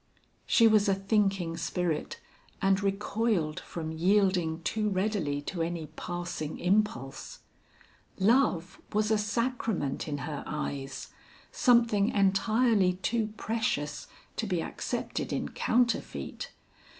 [0.47, 2.19] She was a thinking spirit
[2.59, 7.41] and recoiled from yielding too readily to any passing impulse.
[8.17, 11.09] Love was a sacrament in her eyes;
[11.51, 16.49] something entirely too precious to be accepted in counterfeit.